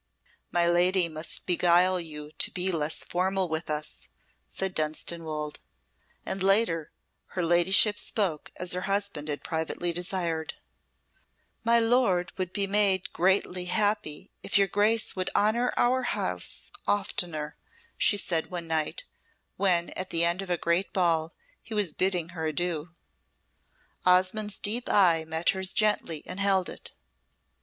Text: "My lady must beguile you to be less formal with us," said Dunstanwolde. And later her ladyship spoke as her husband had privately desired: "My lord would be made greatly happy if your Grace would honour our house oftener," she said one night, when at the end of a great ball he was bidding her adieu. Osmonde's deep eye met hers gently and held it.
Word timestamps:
"My 0.51 0.65
lady 0.67 1.07
must 1.07 1.45
beguile 1.45 1.99
you 1.99 2.31
to 2.39 2.49
be 2.49 2.71
less 2.71 3.03
formal 3.03 3.47
with 3.47 3.69
us," 3.69 4.07
said 4.47 4.73
Dunstanwolde. 4.73 5.59
And 6.25 6.41
later 6.41 6.91
her 7.37 7.43
ladyship 7.43 7.99
spoke 7.99 8.51
as 8.55 8.71
her 8.73 8.89
husband 8.89 9.27
had 9.27 9.43
privately 9.43 9.93
desired: 9.93 10.55
"My 11.63 11.79
lord 11.79 12.31
would 12.35 12.51
be 12.51 12.65
made 12.65 13.13
greatly 13.13 13.65
happy 13.65 14.31
if 14.41 14.57
your 14.57 14.65
Grace 14.65 15.15
would 15.15 15.29
honour 15.35 15.71
our 15.77 16.01
house 16.01 16.71
oftener," 16.87 17.55
she 17.95 18.17
said 18.17 18.49
one 18.49 18.65
night, 18.65 19.03
when 19.55 19.91
at 19.91 20.09
the 20.09 20.25
end 20.25 20.41
of 20.41 20.49
a 20.49 20.57
great 20.57 20.91
ball 20.93 21.31
he 21.61 21.75
was 21.75 21.93
bidding 21.93 22.29
her 22.29 22.47
adieu. 22.47 22.89
Osmonde's 24.03 24.57
deep 24.57 24.89
eye 24.89 25.25
met 25.27 25.51
hers 25.51 25.71
gently 25.71 26.23
and 26.25 26.39
held 26.39 26.69
it. 26.69 26.93